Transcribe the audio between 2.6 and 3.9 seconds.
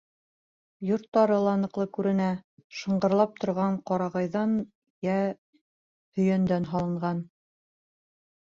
шыңғырлап торған